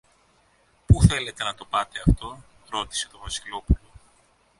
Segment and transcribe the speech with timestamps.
[0.85, 3.91] Πού θέλετε να το πάτε αυτό; ρώτησε το Βασιλόπουλο.